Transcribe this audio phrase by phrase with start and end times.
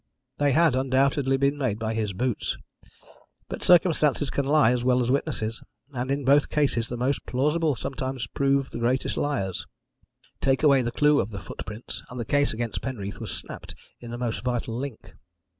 [0.39, 2.57] They had undoubtedly been made by his boots,
[3.47, 5.61] but circumstances can lie as well as witnesses,
[5.93, 9.67] and in both cases the most plausible sometimes prove the greatest liars.
[10.41, 14.09] Take away the clue of the footprints, and the case against Penreath was snapped in
[14.09, 15.13] the most vital link.